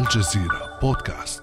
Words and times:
الجزيرة 0.00 0.78
بودكاست. 0.82 1.42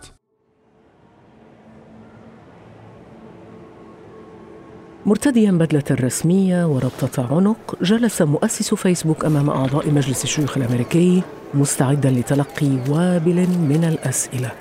مرتديا 5.05 5.51
بدلة 5.51 5.83
رسمية 5.91 6.65
وربطة 6.65 7.35
عنق 7.35 7.75
جلس 7.81 8.21
مؤسس 8.21 8.73
فيسبوك 8.73 9.25
أمام 9.25 9.49
أعضاء 9.49 9.91
مجلس 9.91 10.23
الشيوخ 10.23 10.57
الأمريكي 10.57 11.21
مستعدا 11.53 12.09
لتلقي 12.09 12.69
وابل 12.89 13.35
من 13.47 13.83
الأسئلة. 13.83 14.51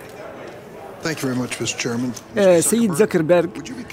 آه 2.39 2.61
سيد 2.61 2.93
زكربيرغ 2.95 3.49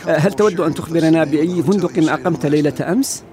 آه 0.07 0.17
هل 0.17 0.33
تود 0.33 0.59
أن 0.59 0.73
تخبرنا 0.73 1.23
بأي 1.23 1.63
فندق 1.63 2.11
أقمت 2.11 2.45
ليلة 2.45 2.91
أمس؟ 2.91 3.23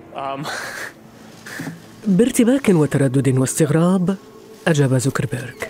بارتباك 2.06 2.68
وتردد 2.68 3.38
واستغراب 3.38 4.16
أجاب 4.66 4.98
زوكربيرغ 4.98 5.69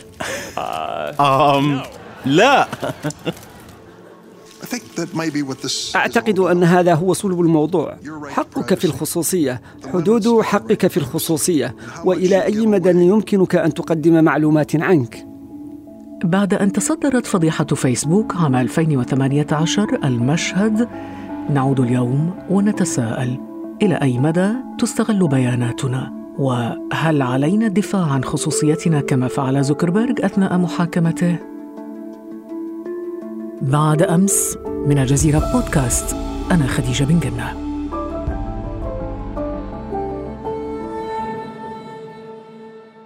أم 1.21 1.83
لا. 2.27 2.69
أعتقد 5.97 6.39
أن 6.39 6.65
هذا 6.65 6.95
هو 6.95 7.13
صلب 7.13 7.41
الموضوع. 7.41 7.97
حقك 8.29 8.75
في 8.75 8.85
الخصوصية. 8.85 9.61
حدود 9.93 10.41
حقك 10.41 10.87
في 10.87 10.97
الخصوصية. 10.97 11.75
وإلى 12.05 12.45
أي 12.45 12.67
مدى 12.67 12.91
يمكنك 12.91 13.55
أن 13.55 13.75
تقدم 13.75 14.25
معلومات 14.25 14.77
عنك؟ 14.77 15.27
بعد 16.25 16.55
أن 16.55 16.73
تصدرت 16.73 17.27
فضيحة 17.27 17.65
فيسبوك 17.65 18.37
عام 18.37 18.57
2018 18.57 19.99
المشهد 20.05 20.89
نعود 21.51 21.81
اليوم 21.81 22.31
ونتساءل 22.51 23.39
إلى 23.83 23.95
أي 23.95 24.19
مدى 24.19 24.53
تستغل 24.79 25.29
بياناتنا. 25.29 26.20
وهل 26.39 27.23
علينا 27.23 27.67
الدفاع 27.67 28.07
عن 28.07 28.25
خصوصيتنا 28.25 29.01
كما 29.01 29.29
فعل 29.29 29.65
زوكربيرغ 29.65 30.15
أثناء 30.27 30.59
محاكمته؟ 30.59 31.37
بعد 33.63 34.03
أمس 34.03 34.59
من 34.87 34.99
الجزيرة 34.99 35.53
بودكاست 35.53 36.17
أنا 36.51 36.67
خديجة 36.67 37.05
بن 37.05 37.19
جنة. 37.19 37.71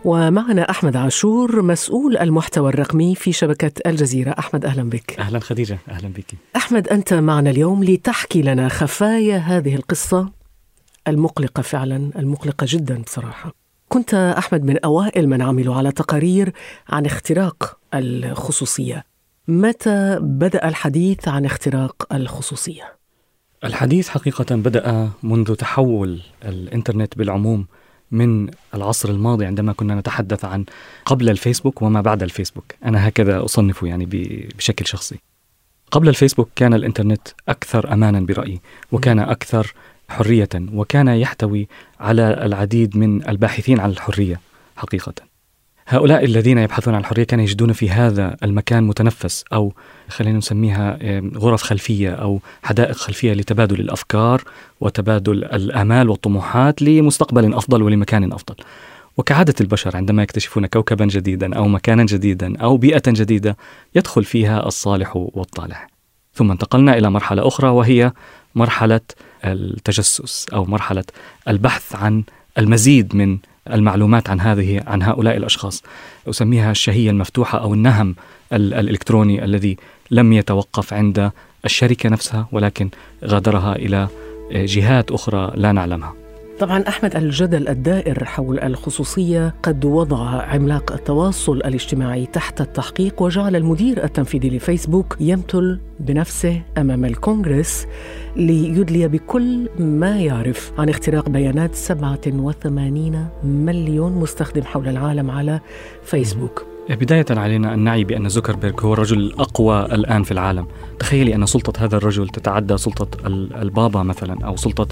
ومعنا 0.05 0.71
أحمد 0.71 0.97
عاشور 0.97 1.63
مسؤول 1.63 2.17
المحتوى 2.17 2.69
الرقمي 2.69 3.15
في 3.15 3.33
شبكة 3.33 3.73
الجزيرة. 3.87 4.31
أحمد 4.39 4.65
أهلا 4.65 4.83
بك. 4.91 5.17
أهلا 5.19 5.39
خديجة 5.39 5.79
أهلا 5.89 6.09
بك. 6.09 6.27
أحمد 6.57 6.89
أنت 6.89 7.15
معنا 7.15 7.51
اليوم 7.51 7.85
لتحكي 7.85 8.43
لنا 8.43 8.69
خفايا 8.69 9.37
هذه 9.37 9.75
القصة. 9.75 10.44
المقلقة 11.09 11.63
فعلا 11.63 12.11
المقلقة 12.19 12.67
جدا 12.69 13.03
بصراحة. 13.03 13.55
كنت 13.89 14.15
أحمد 14.15 14.65
من 14.65 14.79
أوائل 14.85 15.29
من 15.29 15.43
عملوا 15.43 15.75
على 15.75 15.93
تقارير 15.93 16.53
عن 16.89 17.07
اختراق 17.07 17.79
الخصوصية. 17.95 19.05
متى 19.49 20.19
بدأ 20.21 20.69
الحديث 20.69 21.29
عن 21.29 21.45
اختراق 21.45 22.15
الخصوصية؟ 22.15 22.97
الحديث 23.65 24.09
حقيقة 24.09 24.57
بدأ 24.57 25.11
منذ 25.23 25.55
تحول 25.55 26.21
الإنترنت 26.45 27.19
بالعموم 27.19 27.67
من 28.11 28.51
العصر 28.75 29.09
الماضي 29.09 29.47
عندما 29.47 29.73
كنا 29.73 29.95
نتحدث 29.95 30.45
عن 30.45 30.65
قبل 31.05 31.31
الفيسبوك 31.31 31.83
وما 31.83 32.01
بعد 32.01 32.23
الفيسبوك. 32.23 32.65
أنا 32.85 33.09
هكذا 33.09 33.45
أصنفه 33.45 33.87
يعني 33.87 34.07
بشكل 34.57 34.87
شخصي. 34.87 35.19
قبل 35.91 36.09
الفيسبوك 36.09 36.49
كان 36.57 36.75
الإنترنت 36.75 37.29
أكثر 37.49 37.93
أمانا 37.93 38.21
برأيي 38.21 38.61
وكان 38.93 39.19
أكثر 39.19 39.75
حرية 40.09 40.49
وكان 40.55 41.09
يحتوي 41.09 41.69
على 42.01 42.45
العديد 42.47 42.97
من 42.97 43.29
الباحثين 43.29 43.81
عن 43.81 43.91
الحرية 43.91 44.41
حقيقة. 44.77 45.15
هؤلاء 45.89 46.25
الذين 46.25 46.59
يبحثون 46.59 46.95
عن 46.95 47.01
الحرية 47.01 47.25
كانوا 47.25 47.45
يجدون 47.45 47.73
في 47.73 47.91
هذا 47.91 48.37
المكان 48.43 48.85
متنفس 48.85 49.45
أو 49.53 49.73
خلينا 50.09 50.39
نسميها 50.39 50.99
غرف 51.37 51.63
خلفية 51.63 52.11
أو 52.11 52.41
حدائق 52.63 52.97
خلفية 52.97 53.33
لتبادل 53.33 53.81
الأفكار 53.81 54.43
وتبادل 54.81 55.45
الآمال 55.45 56.09
والطموحات 56.09 56.83
لمستقبل 56.83 57.55
أفضل 57.55 57.83
ولمكان 57.83 58.33
أفضل. 58.33 58.55
وكعادة 59.17 59.55
البشر 59.61 59.97
عندما 59.97 60.23
يكتشفون 60.23 60.67
كوكبا 60.67 61.05
جديدا 61.05 61.57
أو 61.57 61.69
مكانا 61.69 62.05
جديدا 62.05 62.59
أو 62.59 62.77
بيئة 62.77 63.03
جديدة 63.07 63.57
يدخل 63.95 64.25
فيها 64.25 64.67
الصالح 64.67 65.17
والطالح. 65.17 65.89
ثم 66.35 66.51
انتقلنا 66.51 66.99
إلى 66.99 67.11
مرحلة 67.11 67.49
أخرى 67.49 67.69
وهي 67.69 68.13
مرحلة 68.55 69.01
التجسس 69.45 70.47
أو 70.53 70.65
مرحلة 70.65 71.05
البحث 71.49 71.97
عن 71.97 72.25
المزيد 72.59 73.17
من 73.17 73.39
المعلومات 73.71 74.31
عن 74.31 74.41
هذه 74.41 74.83
عن 74.87 75.03
هؤلاء 75.03 75.37
الأشخاص 75.37 75.83
أسميها 76.29 76.71
الشهية 76.71 77.11
المفتوحة 77.11 77.59
أو 77.59 77.75
النهم 77.75 78.17
الإلكتروني 78.53 79.45
الذي 79.45 79.77
لم 80.11 80.33
يتوقف 80.33 80.93
عند 80.93 81.31
الشركة 81.65 82.09
نفسها 82.09 82.49
ولكن 82.53 82.91
غادرها 83.25 83.77
إلى 83.77 84.09
جهات 84.53 85.11
أخرى 85.11 85.53
لا 85.57 85.73
نعلمها. 85.73 86.24
طبعا 86.59 86.85
أحمد 86.89 87.17
الجدل 87.17 87.69
الدائر 87.69 88.25
حول 88.25 88.61
الخصوصية 88.61 89.55
قد 89.63 89.85
وضع 89.85 90.43
عملاق 90.43 90.93
التواصل 90.93 91.57
الاجتماعي 91.57 92.27
تحت 92.27 92.61
التحقيق 92.61 93.23
وجعل 93.23 93.57
المدير 93.57 94.05
التنفيذي 94.05 94.51
لفيسبوك 94.51 95.17
يمثل 95.21 95.81
بنفسه 96.01 96.63
أمام 96.79 97.05
الكونغرس 97.05 97.87
ليدلي 98.37 99.09
بكل 99.09 99.69
ما 99.79 100.21
يعرف 100.21 100.73
عن 100.79 100.89
اختراق 100.89 101.29
بيانات 101.29 101.75
87 101.75 103.29
مليون 103.45 104.13
مستخدم 104.13 104.63
حول 104.63 104.89
العالم 104.89 105.31
على 105.31 105.61
فيسبوك. 106.03 106.74
بداية 106.89 107.25
علينا 107.31 107.75
أن 107.75 107.79
نعي 107.79 108.05
بأن 108.05 108.29
زوكربيرغ 108.29 108.87
هو 108.87 108.93
الرجل 108.93 109.19
الأقوى 109.19 109.85
الآن 109.85 110.23
في 110.23 110.33
العالم. 110.33 110.67
تخيلي 110.99 111.35
أن 111.35 111.47
سلطة 111.47 111.85
هذا 111.85 111.97
الرجل 111.97 112.29
تتعدى 112.29 112.77
سلطة 112.77 113.27
البابا 113.63 114.03
مثلا 114.03 114.47
أو 114.47 114.57
سلطة 114.57 114.89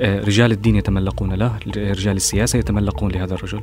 رجال 0.00 0.52
الدين 0.52 0.76
يتملقون 0.76 1.32
له 1.32 1.58
رجال 1.76 2.16
السياسة 2.16 2.58
يتملقون 2.58 3.10
لهذا 3.12 3.34
الرجل. 3.34 3.60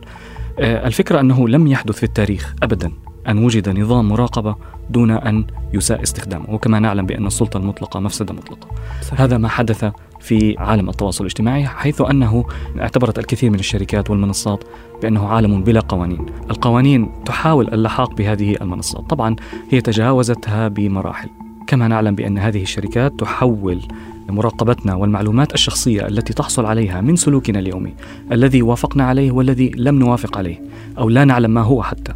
الفكرة 0.59 1.19
أنه 1.19 1.47
لم 1.47 1.67
يحدث 1.67 1.95
في 1.95 2.03
التاريخ 2.03 2.53
أبدا. 2.63 2.91
أن 3.27 3.43
وجد 3.43 3.79
نظام 3.79 4.09
مراقبة 4.09 4.55
دون 4.89 5.11
أن 5.11 5.45
يساء 5.73 6.03
استخدامه 6.03 6.45
وكما 6.49 6.79
نعلم 6.79 7.05
بأن 7.05 7.27
السلطة 7.27 7.57
المطلقة 7.57 7.99
مفسدة 7.99 8.33
مطلقة. 8.33 8.67
صحيح. 9.01 9.21
هذا 9.21 9.37
ما 9.37 9.47
حدث 9.47 9.91
في 10.19 10.55
عالم 10.57 10.89
التواصل 10.89 11.23
الاجتماعي 11.23 11.65
حيث 11.65 12.01
أنه 12.01 12.45
اعتبرت 12.79 13.19
الكثير 13.19 13.49
من 13.49 13.59
الشركات 13.59 14.09
والمنصات 14.09 14.63
بأنه 15.01 15.27
عالم 15.27 15.63
بلا 15.63 15.79
قوانين. 15.79 16.25
القوانين 16.49 17.11
تحاول 17.25 17.73
اللحاق 17.73 18.13
بهذه 18.13 18.55
المنصات. 18.61 19.09
طبعا 19.09 19.35
هي 19.69 19.81
تجاوزتها 19.81 20.67
بمراحل. 20.67 21.29
كما 21.67 21.87
نعلم 21.87 22.15
بأن 22.15 22.37
هذه 22.37 22.61
الشركات 22.61 23.19
تحول 23.19 23.81
مراقبتنا 24.29 24.95
والمعلومات 24.95 25.53
الشخصية 25.53 26.07
التي 26.07 26.33
تحصل 26.33 26.65
عليها 26.65 27.01
من 27.01 27.15
سلوكنا 27.15 27.59
اليومي 27.59 27.93
الذي 28.31 28.61
وافقنا 28.61 29.03
عليه 29.03 29.31
والذي 29.31 29.71
لم 29.75 29.99
نوافق 29.99 30.37
عليه 30.37 30.61
أو 30.97 31.09
لا 31.09 31.25
نعلم 31.25 31.51
ما 31.51 31.61
هو 31.61 31.83
حتى. 31.83 32.13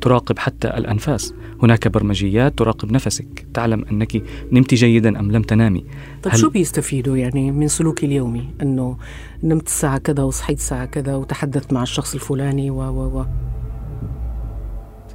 تراقب 0.00 0.38
حتى 0.38 0.68
الأنفاس. 0.68 1.34
هناك 1.62 1.88
برمجيات 1.88 2.58
تراقب 2.58 2.92
نفسك. 2.92 3.46
تعلم 3.54 3.84
أنك 3.90 4.22
نمت 4.52 4.74
جيدا 4.74 5.20
أم 5.20 5.32
لم 5.32 5.42
تنامي. 5.42 5.84
طيب 6.22 6.34
شو 6.34 6.50
بيستفيدوا 6.50 7.16
يعني 7.16 7.50
من 7.50 7.68
سلوكي 7.68 8.06
اليومي 8.06 8.48
أنه 8.62 8.98
نمت 9.42 9.66
الساعة 9.66 9.98
كذا 9.98 10.22
وصحيت 10.22 10.58
الساعة 10.58 10.84
كذا 10.84 11.14
وتحدثت 11.14 11.72
مع 11.72 11.82
الشخص 11.82 12.14
الفلاني 12.14 12.70
و 12.70 12.76
و 12.76 13.20
و. 13.20 13.26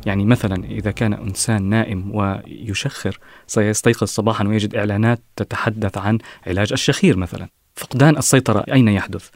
يعني 0.05 0.25
مثلا 0.25 0.63
إذا 0.65 0.91
كان 0.91 1.13
إنسان 1.13 1.63
نائم 1.63 2.15
ويشخر 2.15 3.19
سيستيقظ 3.47 4.07
صباحا 4.07 4.47
ويجد 4.47 4.75
إعلانات 4.75 5.21
تتحدث 5.35 5.97
عن 5.97 6.17
علاج 6.47 6.73
الشخير 6.73 7.17
مثلا. 7.17 7.49
فقدان 7.75 8.17
السيطرة 8.17 8.65
أين 8.71 8.87
يحدث؟ 8.87 9.29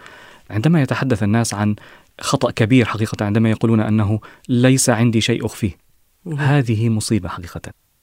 عندما 0.50 0.81
يتحدث 0.81 1.23
الناس 1.23 1.53
عن 1.53 1.75
خطأ 2.22 2.52
كبير 2.52 2.85
حقيقة 2.85 3.25
عندما 3.25 3.50
يقولون 3.50 3.80
أنه 3.80 4.19
ليس 4.50 4.90
عندي 4.90 5.22
شيء 5.22 5.46
أخفيه. 5.46 5.78
هذه 6.38 6.90
مصيبة 6.90 7.29
حقيقة. 7.29 7.61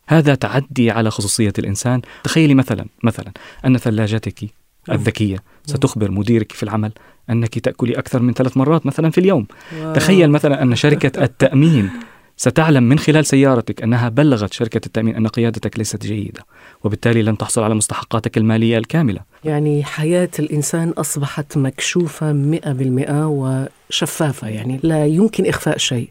هذا 0.08 0.34
تعدي 0.34 0.90
على 0.90 1.10
خصوصية 1.10 1.52
الإنسان. 1.58 2.00
تخيلي 2.24 2.54
مثلا 2.54 2.86
مثلا 3.04 3.32
أن 3.64 3.78
ثلاجتك 3.78 4.44
الذكية 4.90 5.38
ستخبر 5.66 6.10
مديرك 6.10 6.52
في 6.52 6.62
العمل 6.62 6.92
أنك 7.30 7.58
تأكلي 7.58 7.98
أكثر 7.98 8.22
من 8.22 8.32
ثلاث 8.32 8.56
مرات 8.56 8.86
مثلا 8.86 9.10
في 9.10 9.18
اليوم. 9.18 9.46
تخيل 9.94 10.30
مثلا 10.30 10.62
أن 10.62 10.76
شركة 10.76 11.22
التأمين 11.24 11.90
ستعلم 12.36 12.82
من 12.82 12.98
خلال 12.98 13.26
سيارتك 13.26 13.82
أنها 13.82 14.08
بلغت 14.08 14.52
شركة 14.52 14.80
التأمين 14.86 15.16
أن 15.16 15.26
قيادتك 15.26 15.78
ليست 15.78 16.06
جيدة 16.06 16.40
وبالتالي 16.84 17.22
لن 17.22 17.38
تحصل 17.38 17.62
على 17.62 17.74
مستحقاتك 17.74 18.38
المالية 18.38 18.78
الكاملة. 18.78 19.20
يعني 19.44 19.84
حياة 19.84 20.28
الإنسان 20.38 20.88
أصبحت 20.88 21.58
مكشوفة 21.58 22.32
مئة 22.32 22.72
بالمئة 22.72 23.26
وشفافة 23.26 24.48
يعني 24.48 24.80
لا 24.82 25.06
يمكن 25.06 25.46
إخفاء 25.46 25.78
شيء. 25.78 26.08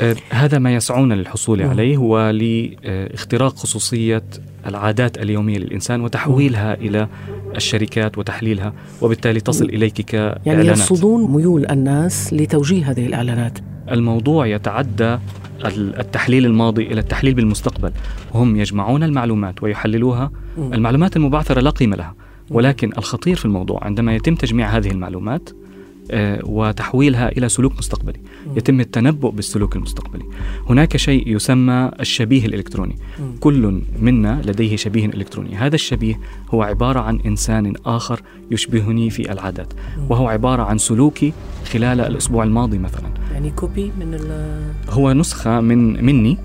آه 0.00 0.16
هذا 0.30 0.58
ما 0.58 0.74
يسعون 0.74 1.12
للحصول 1.12 1.62
عليه 1.62 1.96
هو 1.96 2.30
لاختراق 2.30 3.56
خصوصية 3.56 4.22
العادات 4.66 5.18
اليومية 5.18 5.58
للإنسان 5.58 6.00
وتحويلها 6.00 6.74
إلى 6.74 7.08
الشركات 7.56 8.18
وتحليلها 8.18 8.72
وبالتالي 9.02 9.40
تصل 9.40 9.64
إليك 9.64 10.00
كإعلانات. 10.00 10.46
يعني 10.46 10.68
يرصدون 10.68 11.30
ميول 11.30 11.66
الناس 11.70 12.32
لتوجيه 12.32 12.90
هذه 12.90 13.06
الإعلانات. 13.06 13.58
الموضوع 13.90 14.46
يتعدى 14.46 15.18
التحليل 15.76 16.46
الماضي 16.46 16.82
إلى 16.86 17.00
التحليل 17.00 17.34
بالمستقبل. 17.34 17.92
هم 18.34 18.56
يجمعون 18.56 19.02
المعلومات 19.02 19.62
ويحللوها. 19.62 20.30
المعلومات 20.58 21.16
المبعثرة 21.16 21.60
لا 21.60 21.70
قيمة 21.70 21.96
لها. 21.96 22.14
ولكن 22.50 22.92
الخطير 22.98 23.36
في 23.36 23.44
الموضوع 23.44 23.84
عندما 23.84 24.14
يتم 24.14 24.34
تجميع 24.34 24.68
هذه 24.68 24.90
المعلومات 24.90 25.50
آه، 26.12 26.40
وتحويلها 26.44 27.28
إلى 27.28 27.48
سلوك 27.48 27.78
مستقبلي. 27.78 28.20
يتم 28.56 28.80
التنبؤ 28.80 29.30
بالسلوك 29.30 29.76
المستقبلي. 29.76 30.24
هناك 30.70 30.96
شيء 30.96 31.36
يسمى 31.36 31.90
الشبيه 32.00 32.46
الإلكتروني. 32.46 32.96
كل 33.40 33.80
منا 34.00 34.42
لديه 34.44 34.76
شبيه 34.76 35.06
إلكتروني. 35.06 35.56
هذا 35.56 35.74
الشبيه 35.74 36.20
هو 36.50 36.62
عبارة 36.62 37.00
عن 37.00 37.20
إنسان 37.20 37.74
آخر 37.86 38.22
يشبهني 38.50 39.10
في 39.10 39.32
العادات. 39.32 39.72
وهو 40.08 40.28
عبارة 40.28 40.62
عن 40.62 40.78
سلوكي 40.78 41.32
خلال 41.72 42.00
الأسبوع 42.00 42.44
الماضي 42.44 42.78
مثلا. 42.78 43.08
يعني 43.32 43.50
كوبي 43.50 43.92
من 43.98 44.18
هو 44.88 45.12
نسخة 45.12 45.60
من 45.60 46.04
مني 46.04 46.38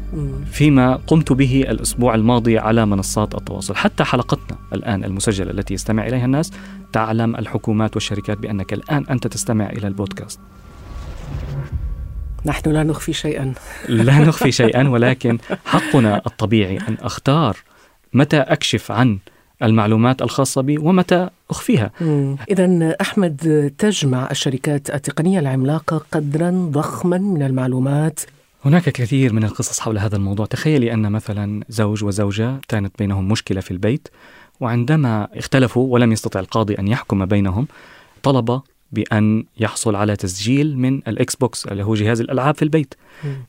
فيما 0.51 0.95
قمت 0.95 1.31
به 1.33 1.65
الأسبوع 1.69 2.15
الماضي 2.15 2.57
على 2.57 2.85
منصات 2.85 3.35
التواصل. 3.35 3.75
حتى 3.75 4.03
حلقتنا 4.03 4.57
الآن 4.73 5.03
المسجلة 5.03 5.51
التي 5.51 5.73
يستمع 5.73 6.07
إليها 6.07 6.25
الناس 6.25 6.51
تعلم 6.93 7.35
الحكومات 7.35 7.95
والشركات 7.95 8.37
بأنك 8.37 8.73
الآن 8.73 9.05
أنت 9.09 9.27
تستمع 9.27 9.69
إلى 9.69 9.87
البودكاست. 9.87 10.39
نحن 12.45 12.69
لا 12.69 12.83
نخفي 12.83 13.13
شيئا. 13.13 13.53
لا 13.89 14.19
نخفي 14.19 14.51
شيئا 14.51 14.89
ولكن 14.89 15.37
حقنا 15.65 16.21
الطبيعي 16.27 16.77
أن 16.77 16.97
أختار 17.01 17.57
متى 18.13 18.37
أكشف 18.37 18.91
عن 18.91 19.19
المعلومات 19.63 20.21
الخاصة 20.21 20.61
بي 20.61 20.77
ومتى 20.77 21.29
أخفيها. 21.49 21.91
إذا 22.49 22.95
أحمد 23.01 23.73
تجمع 23.77 24.27
الشركات 24.31 24.89
التقنية 24.89 25.39
العملاقة 25.39 25.97
قدرا 26.11 26.69
ضخما 26.71 27.17
من 27.17 27.43
المعلومات. 27.43 28.19
هناك 28.65 28.89
كثير 28.89 29.33
من 29.33 29.43
القصص 29.43 29.79
حول 29.79 29.97
هذا 29.97 30.15
الموضوع. 30.15 30.45
تخيلي 30.45 30.93
أن 30.93 31.11
مثلا 31.11 31.63
زوج 31.69 32.03
وزوجة 32.03 32.61
كانت 32.67 32.93
بينهم 32.99 33.27
مشكلة 33.27 33.61
في 33.61 33.71
البيت 33.71 34.07
وعندما 34.59 35.27
اختلفوا 35.33 35.93
ولم 35.93 36.11
يستطع 36.11 36.39
القاضي 36.39 36.73
أن 36.73 36.87
يحكم 36.87 37.25
بينهم 37.25 37.67
طلب 38.23 38.61
بأن 38.91 39.43
يحصل 39.59 39.95
على 39.95 40.15
تسجيل 40.15 40.77
من 40.77 41.01
ال 41.07 41.35
Xbox 41.35 41.65
اللي 41.65 41.83
هو 41.83 41.95
جهاز 41.95 42.21
الألعاب 42.21 42.55
في 42.55 42.61
البيت. 42.61 42.93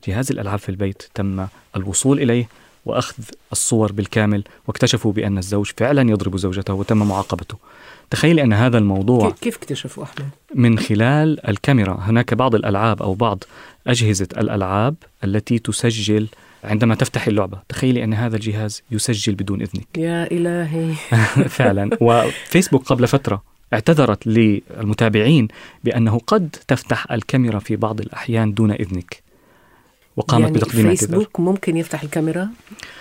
جهاز 0.07 0.31
الألعاب 0.31 0.59
في 0.59 0.69
البيت 0.69 1.03
تم 1.13 1.47
الوصول 1.75 2.19
إليه. 2.19 2.47
وأخذ 2.87 3.23
الصور 3.51 3.91
بالكامل 3.91 4.43
واكتشفوا 4.67 5.11
بأن 5.11 5.37
الزوج 5.37 5.71
فعلا 5.77 6.11
يضرب 6.11 6.37
زوجته 6.37 6.73
وتم 6.73 6.97
معاقبته. 6.97 7.57
تخيلي 8.09 8.43
أن 8.43 8.53
هذا 8.53 8.77
الموضوع 8.77 9.29
كيف 9.41 9.57
اكتشفوا 9.57 10.03
أحمد؟ 10.03 10.29
من 10.55 10.79
خلال 10.79 11.47
الكاميرا، 11.49 11.99
هناك 12.01 12.33
بعض 12.33 12.55
الألعاب 12.55 13.01
أو 13.01 13.13
بعض 13.13 13.43
أجهزة 13.87 14.27
الألعاب 14.37 14.95
التي 15.23 15.59
تسجل 15.59 16.27
عندما 16.63 16.95
تفتح 16.95 17.27
اللعبة. 17.27 17.59
تخيلي 17.69 18.03
أن 18.03 18.13
هذا 18.13 18.35
الجهاز 18.35 18.83
يسجل 18.91 19.35
بدون 19.35 19.61
إذنك. 19.61 19.87
يا 19.97 20.31
إلهي. 20.31 20.93
فعلا. 21.57 21.89
وفيسبوك 22.01 22.83
قبل 22.83 23.07
فترة 23.07 23.43
اعتذرت 23.73 24.27
للمتابعين 24.27 25.47
بأنه 25.83 26.19
قد 26.27 26.55
تفتح 26.67 27.11
الكاميرا 27.11 27.59
في 27.59 27.75
بعض 27.75 28.01
الأحيان 28.01 28.53
دون 28.53 28.71
إذنك. 28.71 29.26
وقامت 30.17 30.43
يعني 30.43 30.53
بتقديم 30.57 30.89
فيسبوك 30.89 31.17
اعتذار 31.17 31.45
ممكن 31.45 31.77
يفتح 31.77 32.03
الكاميرا 32.03 32.49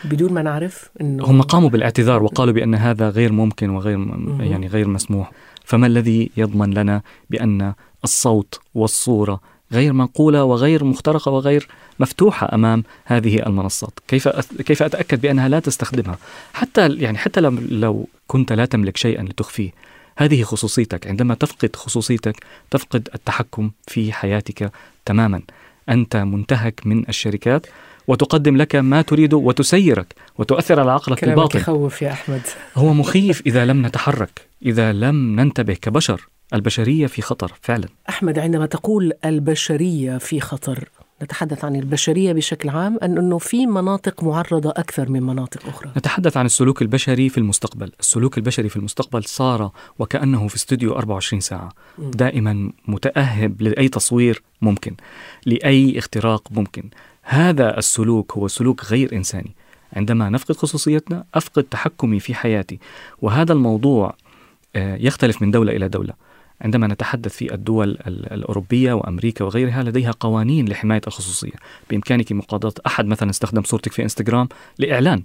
بدون 0.05 0.33
ما 0.33 0.43
نعرف 0.43 0.91
إنه 1.01 1.25
هم 1.25 1.43
قاموا 1.43 1.69
بالاعتذار 1.69 2.23
وقالوا 2.23 2.55
بأن 2.55 2.75
هذا 2.75 3.09
غير 3.09 3.33
ممكن 3.33 3.71
وغير 3.71 3.99
يعني 4.41 4.67
غير 4.67 4.89
مسموح 4.89 5.33
فما 5.65 5.87
الذي 5.87 6.31
يضمن 6.37 6.75
لنا 6.75 7.03
بأن 7.31 7.73
الصوت 8.05 8.61
والصورة 8.75 9.41
غير 9.73 9.93
منقولة 9.93 10.45
وغير 10.45 10.85
مخترقة 10.85 11.31
وغير 11.31 11.69
مفتوحة 12.01 12.55
أمام 12.55 12.85
هذه 13.05 13.47
المنصات، 13.47 13.99
كيف 14.09 14.29
كيف 14.63 14.83
أتأكد 14.83 15.21
بأنها 15.21 15.49
لا 15.49 15.61
تستخدمها؟ 15.61 16.19
حتى 16.53 16.89
يعني 16.89 17.19
حتى 17.19 17.41
لو 17.71 18.09
كنت 18.27 18.53
لا 18.53 18.65
تملك 18.65 18.97
شيئا 18.97 19.23
لتخفيه، 19.23 19.71
هذه 20.17 20.43
خصوصيتك، 20.43 21.07
عندما 21.07 21.35
تفقد 21.35 21.77
خصوصيتك 21.77 22.37
تفقد 22.71 23.09
التحكم 23.15 23.71
في 23.87 24.13
حياتك 24.13 24.73
تماما. 25.05 25.43
أنت 25.89 26.17
منتهك 26.17 26.81
من 26.85 27.09
الشركات 27.09 27.67
وتقدم 28.07 28.57
لك 28.57 28.77
ما 28.77 29.03
تريده 29.03 29.37
وتسيرك 29.37 30.15
وتؤثر 30.39 30.81
على 30.81 30.93
عقلك 30.93 31.19
كلامك 31.19 31.39
الباطن 31.39 31.59
يخوف 31.59 32.03
يا 32.03 32.13
أحمد. 32.13 32.43
هو 32.77 32.95
مخيف 32.95 33.43
إذا 33.47 33.65
لم 33.65 33.87
نتحرك 33.87 34.41
إذا 34.63 34.93
لم 34.93 35.41
ننتبه 35.41 35.75
كبشر. 35.75 36.29
البشرية 36.55 37.07
في 37.07 37.23
خطر 37.23 37.53
فعلا. 37.63 37.89
أحمد 38.09 38.39
عندما 38.39 38.67
تقول 38.67 39.13
البشرية 39.25 40.19
في 40.19 40.41
خطر 40.41 40.89
نتحدث 41.23 41.65
عن 41.65 41.77
البشرية 41.77 42.33
بشكل 42.33 42.69
عام 42.69 42.99
أن 43.03 43.19
أنه 43.19 43.39
في 43.39 43.67
مناطق 43.67 44.25
معرضة 44.25 44.71
أكثر 44.71 45.09
من 45.09 45.23
مناطق 45.23 45.67
أخرى. 45.69 45.91
نتحدث 45.97 46.37
عن 46.37 46.47
السلوك 46.47 46.83
البشري 46.83 47.29
في 47.29 47.39
المستقبل. 47.39 47.93
السلوك 48.01 48.39
البشري 48.39 48.69
في 48.69 48.77
المستقبل 48.77 49.25
صار 49.25 49.71
وكأنه 49.99 50.49
في 50.49 50.57
استوديو 50.57 50.93
24 50.93 51.41
ساعة. 51.41 51.69
دائما 51.99 52.73
متأهب 52.89 53.63
لأي 53.63 53.89
تصوير 53.89 54.43
ممكن 54.63 54.95
لأي 55.47 55.99
اختراق 55.99 56.49
ممكن. 56.51 56.91
هذا 57.23 57.79
السلوك 57.79 58.33
هو 58.33 58.49
سلوك 58.49 58.85
غير 58.85 59.13
إنساني. 59.13 59.55
عندما 59.93 60.31
نفقد 60.31 60.57
خصوصيتنا 60.57 61.25
أفقد 61.35 61.63
تحكمي 61.63 62.21
في 62.21 62.35
حياتي. 62.35 62.79
وهذا 63.23 63.53
الموضوع 63.53 64.15
آه، 64.77 64.97
يختلف 64.97 65.43
من 65.43 65.51
دولة 65.51 65.77
إلى 65.77 65.89
دولة. 65.89 66.26
عندما 66.61 66.87
نتحدث 66.87 67.37
في 67.37 67.55
الدول 67.55 67.99
الأوروبية 68.07 68.93
وأمريكا 68.93 69.45
وغيرها 69.45 69.83
لديها 69.83 70.11
قوانين 70.21 70.69
لحماية 70.69 71.01
الخصوصية. 71.07 71.53
بإمكانك 71.91 72.33
مقاضاة 72.33 72.75
أحد 72.87 73.07
مثلا 73.07 73.31
استخدم 73.31 73.63
صورتك 73.63 73.93
في 73.93 74.03
إنستغرام 74.03 74.49
لإعلان. 74.79 75.23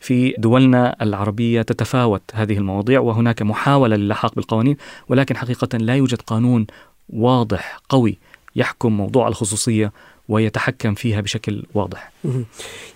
في 0.00 0.34
دولنا 0.38 0.96
العربية 1.02 1.62
تتفاوت 1.62 2.22
هذه 2.34 2.58
المواضيع 2.58 3.00
وهناك 3.00 3.42
محاولة 3.42 3.96
للحاق 3.96 4.34
بالقوانين 4.34 4.76
ولكن 5.08 5.36
حقيقة 5.36 5.78
لا 5.78 5.96
يوجد 5.96 6.20
قانون 6.22 6.66
واضح 7.08 7.80
قوي 7.88 8.18
يحكم 8.56 8.96
موضوع 8.96 9.28
الخصوصية 9.28 9.92
ويتحكم 10.28 10.94
فيها 10.94 11.20
بشكل 11.20 11.64
واضح. 11.74 12.12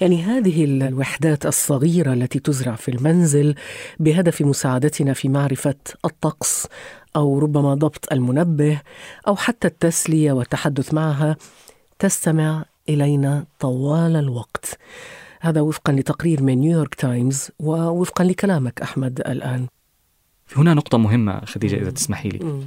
يعني 0.00 0.22
هذه 0.22 0.64
الوحدات 0.64 1.46
الصغيرة 1.46 2.12
التي 2.12 2.38
تزرع 2.38 2.74
في 2.74 2.90
المنزل 2.90 3.54
بهدف 3.98 4.42
مساعدتنا 4.42 5.12
في 5.12 5.28
معرفة 5.28 5.74
الطقس 6.04 6.66
أو 7.16 7.38
ربما 7.38 7.74
ضبط 7.74 8.12
المنبه 8.12 8.80
أو 9.28 9.36
حتى 9.36 9.68
التسلية 9.68 10.32
والتحدث 10.32 10.94
معها 10.94 11.36
تستمع 11.98 12.64
إلينا 12.88 13.44
طوال 13.60 14.16
الوقت. 14.16 14.78
هذا 15.40 15.60
وفقا 15.60 15.92
لتقرير 15.92 16.42
من 16.42 16.58
نيويورك 16.58 16.94
تايمز 16.94 17.50
ووفقا 17.58 18.24
لكلامك 18.24 18.82
أحمد 18.82 19.20
الآن. 19.20 19.66
هنا 20.56 20.74
نقطة 20.74 20.98
مهمة 20.98 21.44
خديجة 21.44 21.76
إذا 21.76 21.90
تسمحي 21.90 22.28
لي. 22.28 22.66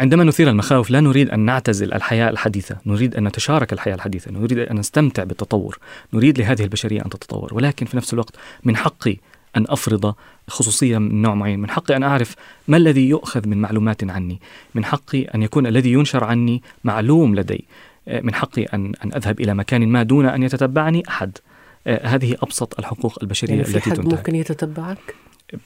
عندما 0.00 0.24
نثير 0.24 0.50
المخاوف 0.50 0.90
لا 0.90 1.00
نريد 1.00 1.30
أن 1.30 1.40
نعتزل 1.40 1.92
الحياة 1.92 2.30
الحديثة 2.30 2.76
نريد 2.86 3.14
أن 3.16 3.24
نتشارك 3.24 3.72
الحياة 3.72 3.94
الحديثة 3.94 4.32
نريد 4.32 4.58
أن 4.58 4.78
نستمتع 4.78 5.24
بالتطور 5.24 5.78
نريد 6.12 6.38
لهذه 6.38 6.62
البشرية 6.62 7.04
أن 7.04 7.10
تتطور 7.10 7.54
ولكن 7.54 7.86
في 7.86 7.96
نفس 7.96 8.12
الوقت 8.12 8.34
من 8.64 8.76
حقي 8.76 9.16
أن 9.56 9.64
أفرض 9.68 10.14
خصوصية 10.48 10.98
من 10.98 11.22
نوع 11.22 11.34
معين. 11.34 11.60
من 11.60 11.70
حقي 11.70 11.96
أن 11.96 12.02
أعرف 12.02 12.34
ما 12.68 12.76
الذي 12.76 13.08
يؤخذ 13.08 13.48
من 13.48 13.60
معلومات 13.60 14.10
عني. 14.10 14.40
من 14.74 14.84
حقي 14.84 15.22
أن 15.22 15.42
يكون 15.42 15.66
الذي 15.66 15.92
ينشر 15.92 16.24
عني 16.24 16.62
معلوم 16.84 17.34
لدي. 17.34 17.64
من 18.22 18.34
حقي 18.34 18.62
أن, 18.64 18.92
أن 19.04 19.12
أذهب 19.14 19.40
إلى 19.40 19.54
مكان 19.54 19.88
ما 19.88 20.02
دون 20.02 20.26
أن 20.26 20.42
يتتبعني 20.42 21.02
أحد. 21.08 21.38
هذه 21.86 22.36
أبسط 22.42 22.78
الحقوق 22.78 23.18
البشرية 23.22 23.54
يعني 23.54 23.68
التي 23.68 23.90
تنتهك 23.90 24.18
ممكن 24.18 24.34
يتتبعك؟ 24.34 25.14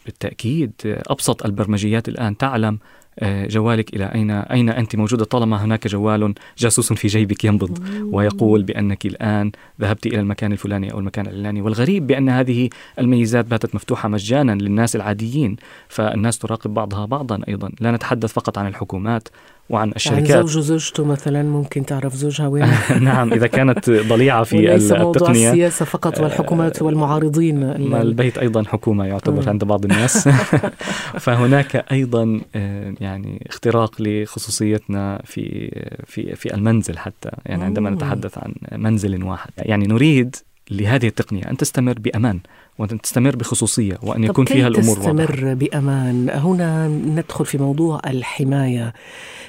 بالتأكيد 0.07 0.73
أبسط 0.85 1.45
البرمجيات 1.45 2.09
الآن 2.09 2.37
تعلم 2.37 2.79
آه، 3.19 3.47
جوالك 3.47 3.97
إلى 3.97 4.05
أين 4.05 4.31
أين 4.31 4.69
أنت 4.69 4.97
موجودة؟ 4.97 5.25
طالما 5.25 5.65
هناك 5.65 5.87
جوال 5.87 6.35
جاسوس 6.59 6.93
في 6.93 7.09
جيبك 7.09 7.45
ينبض 7.45 7.79
ويقول 8.03 8.63
بأنك 8.63 9.07
الآن 9.07 9.53
ذهبت 9.81 10.07
إلى 10.07 10.21
المكان 10.21 10.53
الفلاني 10.53 10.93
أو 10.93 10.99
المكان 10.99 11.27
العلاني. 11.27 11.63
والغريب 11.63 12.07
بأن 12.07 12.29
هذه 12.29 12.71
الميزات 12.99 13.45
باتت 13.45 13.75
مفتوحة 13.75 14.09
مجانا 14.09 14.53
للناس 14.53 14.97
العاديين 14.97 15.57
فالناس 15.89 16.39
تراقب 16.39 16.75
بعضها 16.75 17.07
بعضا 17.07 17.41
أيضا. 17.49 17.71
لا 17.81 17.91
نتحدث 17.91 18.33
فقط 18.33 18.59
عن 18.59 18.67
الحكومات 18.67 19.29
وعن 19.71 19.93
الشركات. 19.97 20.31
يعني 20.31 20.43
زوج 20.43 20.59
وزوجته 20.59 21.05
مثلا 21.05 21.43
ممكن 21.43 21.87
تعرف 21.87 22.15
زوجها 22.15 22.49
وين. 22.49 22.67
نعم 23.01 23.33
إذا 23.33 23.47
كانت 23.47 23.91
ضليعة 23.91 24.45
في 24.45 24.57
وليس 24.57 24.83
التقنية. 24.83 25.05
موضوع 25.05 25.31
السياسة 25.31 25.85
فقط 25.85 26.21
والحكومات 26.21 26.83
والمعارضين. 26.83 27.63
البيت 27.95 28.39
أيضا 28.39 28.65
حكومة 28.65 29.05
يعتبر 29.05 29.49
عند 29.49 29.65
بعض 29.65 29.85
الناس. 29.85 30.29
فهناك 31.25 31.77
أيضا 31.93 32.41
آه، 32.55 32.95
يعني 33.01 33.47
اختراق 33.49 33.95
لخصوصيتنا 33.99 35.23
في 35.25 35.71
في 36.07 36.37
في 36.37 36.55
المنزل 36.55 36.99
حتى. 36.99 37.31
يعني 37.47 37.65
عندما 37.65 37.91
نتحدث 37.91 38.39
عن 38.39 38.55
منزل 38.73 39.25
واحد. 39.25 39.51
يعني 39.59 39.87
نريد 39.87 40.37
لهذه 40.71 41.07
التقنية 41.07 41.43
أن 41.51 41.57
تستمر 41.57 41.99
بأمان 41.99 42.41
وأن 42.79 43.01
تستمر 43.01 43.37
بخصوصية 43.37 43.99
وأن 44.03 44.25
يكون 44.25 44.45
فيها 44.45 44.69
الأمور 44.69 44.97
تستمر 44.97 45.21
واضحة. 45.21 45.55
بأمان؟ 45.55 46.31
هنا 46.31 46.89
ندخل 46.89 47.47
في 47.47 47.59
موضوع 47.59 48.01
الحماية. 48.07 48.93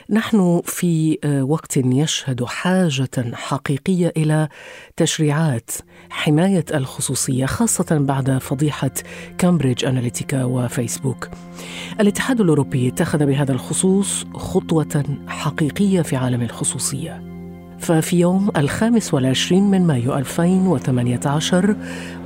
نحن 0.09 0.61
في 0.65 1.17
آه، 1.23 1.43
وقت 1.43 1.77
يشهد 1.77 2.43
حاجة 2.43 3.09
حقيقية 3.33 4.13
إلى 4.17 4.47
تشريعات 4.97 5.71
حماية 6.09 6.65
الخصوصية 6.73 7.45
خاصة 7.45 7.97
بعد 8.01 8.37
فضيحة 8.37 8.91
كامبريدج 9.37 9.85
أناليتيكا 9.85 10.43
وفيسبوك. 10.43 11.29
الاتحاد 11.99 12.41
الأوروبي 12.41 12.87
اتخذ 12.87 13.25
بهذا 13.25 13.51
الخصوص 13.51 14.25
خطوة 14.33 15.03
حقيقية 15.27 16.01
في 16.01 16.15
عالم 16.15 16.41
الخصوصية. 16.41 17.30
ففي 17.81 18.19
يوم 18.19 18.49
الخامس 18.57 19.13
والعشرين 19.13 19.63
من 19.63 19.87
مايو 19.87 20.13
2018 20.13 21.75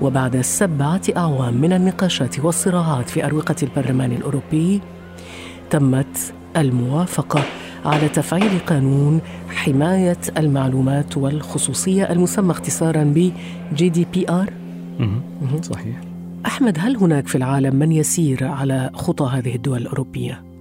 وبعد 0.01 0.41
سبعة 0.41 1.01
أعوام 1.17 1.53
من 1.53 1.74
النقاشات 1.74 2.39
والصراعات 2.39 3.09
في 3.09 3.25
أروقة 3.25 3.55
البرلمان 3.63 4.12
الأوروبي 4.12 4.81
تمت 5.69 6.33
الموافقة 6.57 7.41
على 7.85 8.09
تفعيل 8.09 8.59
قانون 8.67 9.21
حماية 9.50 10.17
المعلومات 10.38 11.17
والخصوصية 11.17 12.12
المسمى 12.12 12.51
اختصارا 12.51 13.03
ب 13.03 13.31
GDPR 13.75 14.53
صحيح. 15.62 16.01
أحمد 16.45 16.77
هل 16.79 16.97
هناك 16.97 17.27
في 17.27 17.35
العالم 17.35 17.75
من 17.75 17.91
يسير 17.91 18.47
على 18.47 18.89
خطى 18.93 19.25
هذه 19.33 19.55
الدول 19.55 19.81
الأوروبية؟ 19.81 20.54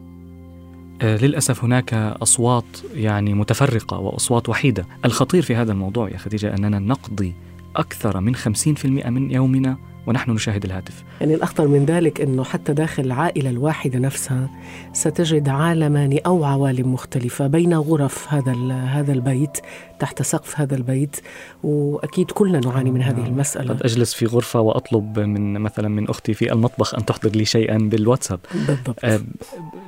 آه، 1.03 1.17
للأسف 1.17 1.65
هناك 1.65 1.95
أصوات 1.95 2.65
يعني 2.95 3.35
متفرقة 3.35 3.99
وأصوات 3.99 4.49
وحيدة. 4.49 4.87
الخطير 5.05 5.43
في 5.43 5.57
هذا 5.57 5.73
الموضوع 5.73 6.11
يا 6.11 6.19
خديجة 6.19 6.55
أننا 6.55 6.79
نقضي 6.79 7.35
أكثر 7.77 8.21
من 8.21 8.37
50% 8.37 8.87
من 8.87 9.31
يومنا 9.31 9.77
ونحن 10.07 10.31
نشاهد 10.31 10.65
الهاتف. 10.65 11.05
يعني 11.21 11.35
الأخطر 11.35 11.69
من 11.69 11.85
ذلك 11.85 12.21
أنه 12.21 12.45
حتى 12.45 12.73
داخل 12.73 13.05
العائلة 13.05 13.51
الواحدة 13.51 13.99
نفسها 13.99 14.51
ستجد 14.93 15.49
عالمان 15.49 16.19
أو 16.27 16.45
عوالم 16.45 16.93
مختلفة 16.93 17.47
بين 17.47 17.75
غرف 17.75 18.35
هذا 18.35 18.53
هذا 18.73 19.13
البيت 19.13 19.59
تحت 19.99 20.23
سقف 20.23 20.61
هذا 20.61 20.75
البيت 20.77 21.17
وأكيد 21.63 22.31
كلنا 22.31 22.61
نعاني 22.61 22.91
من 22.91 23.03
هذه 23.03 23.27
المسألة. 23.27 23.75
قد 23.75 23.83
أجلس 23.83 24.15
في 24.15 24.27
غرفة 24.27 24.61
وأطلب 24.61 25.19
من 25.19 25.61
مثلا 25.61 25.89
من 25.89 26.09
أختي 26.09 26.35
في 26.35 26.53
المطبخ 26.53 26.95
أن 26.95 27.05
تحضر 27.05 27.31
لي 27.31 27.45
شيئا 27.45 27.79
بالواتساب. 27.79 28.41
بالضبط. 28.55 29.05
آه 29.05 29.21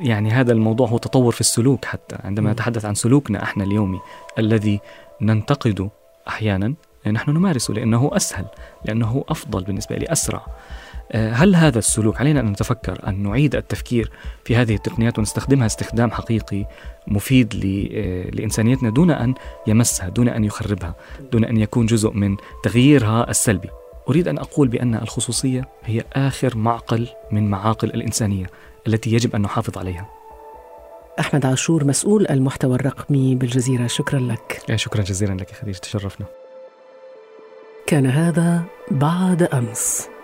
يعني 0.01 0.31
هذا 0.31 0.53
الموضوع 0.53 0.89
هو 0.89 0.99
تطور 0.99 1.33
في 1.33 1.41
السلوك 1.41 1.85
حتى 1.85 2.17
عندما 2.25 2.53
نتحدث 2.53 2.85
عن 2.85 2.95
سلوكنا 2.95 3.43
إحنا 3.43 3.65
اليومي 3.65 4.01
الذي 4.39 4.81
ننتقده 5.21 5.91
أحيانا 6.29 6.75
نحن 7.13 7.31
نمارسه 7.31 7.75
لأنه 7.75 8.11
أسهل 8.13 8.45
لأنه 8.85 9.25
أفضل 9.29 9.65
بالنسبة 9.65 9.97
لي 9.97 10.07
أسرع. 10.13 10.47
آه، 11.13 11.33
هل 11.33 11.57
هذا 11.57 11.79
السلوك 11.79 12.21
علينا 12.21 12.41
أن 12.41 12.47
نتفكر 12.47 13.09
أن 13.09 13.23
نعيد 13.23 13.57
التفكير 13.57 14.11
في 14.45 14.57
هذه 14.57 14.75
التقنيات 14.75 15.19
ونستخدمها 15.19 15.67
استخدام 15.67 16.11
حقيقي 16.11 16.67
مفيد 17.07 17.55
آه، 17.95 18.31
لإنسانيتنا 18.31 18.91
دون 18.91 19.11
أن 19.11 19.35
يمسها 19.67 20.09
دون 20.09 20.29
أن 20.29 20.45
يخربها 20.45 20.95
دون 21.33 21.45
أن 21.45 21.57
يكون 21.57 21.87
جزء 21.87 22.11
من 22.11 22.37
تغييرها 22.63 23.31
السلبي؟ 23.31 23.69
أريد 24.09 24.29
أن 24.29 24.39
أقول 24.39 24.69
بأن 24.69 24.95
الخصوصية 24.95 25.69
هي 25.85 26.05
آخر 26.13 26.57
معقل 26.57 27.09
من 27.33 27.51
معاقل 27.51 27.89
الإنسانية 27.89 28.47
التي 28.87 29.13
يجب 29.13 29.35
أن 29.35 29.43
نحافظ 29.43 29.79
عليها. 29.79 30.09
أحمد 31.21 31.47
عاشور 31.47 31.85
مسؤول 31.85 32.27
المحتوى 32.31 32.75
الرقمي 32.75 33.35
بالجزيرة 33.35 33.87
شكرا 33.87 34.21
لك. 34.21 34.63
شكرا 34.75 35.03
جزيلا 35.03 35.35
لك 35.35 35.51
خديجة 35.51 35.79
تشرفنا. 35.79 36.27
كان 37.87 38.07
هذا 38.07 38.63
بعد 38.91 39.43
أمس. 39.43 40.16